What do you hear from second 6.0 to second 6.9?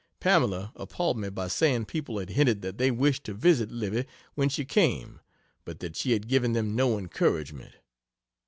had given them